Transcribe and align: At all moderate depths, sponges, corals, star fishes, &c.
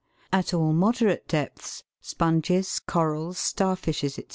At 0.33 0.51
all 0.51 0.73
moderate 0.73 1.27
depths, 1.27 1.83
sponges, 2.01 2.79
corals, 2.79 3.37
star 3.37 3.75
fishes, 3.75 4.15
&c. 4.15 4.25